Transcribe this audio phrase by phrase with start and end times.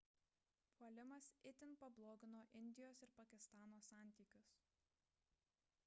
[0.77, 4.59] puolimas itin pablogino indijos ir pakistano santykius